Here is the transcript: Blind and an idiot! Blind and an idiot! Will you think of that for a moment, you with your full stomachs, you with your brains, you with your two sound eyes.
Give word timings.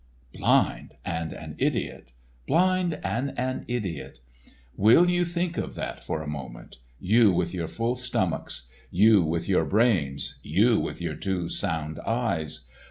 Blind 0.33 0.95
and 1.05 1.31
an 1.31 1.53
idiot! 1.59 2.11
Blind 2.47 2.99
and 3.03 3.37
an 3.37 3.65
idiot! 3.67 4.19
Will 4.75 5.07
you 5.07 5.23
think 5.25 5.59
of 5.59 5.75
that 5.75 6.03
for 6.03 6.23
a 6.23 6.27
moment, 6.27 6.77
you 6.99 7.31
with 7.31 7.53
your 7.53 7.67
full 7.67 7.95
stomachs, 7.95 8.67
you 8.89 9.21
with 9.21 9.47
your 9.47 9.63
brains, 9.63 10.39
you 10.41 10.79
with 10.79 11.01
your 11.01 11.13
two 11.13 11.49
sound 11.49 11.99
eyes. 11.99 12.61